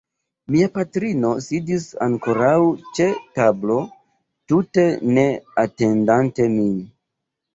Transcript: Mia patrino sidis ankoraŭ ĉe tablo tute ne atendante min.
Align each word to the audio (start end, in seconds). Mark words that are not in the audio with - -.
Mia 0.53 0.67
patrino 0.77 1.33
sidis 1.47 1.83
ankoraŭ 2.05 2.55
ĉe 2.99 3.05
tablo 3.39 3.77
tute 4.53 4.85
ne 5.19 5.25
atendante 5.67 6.49
min. 6.57 6.73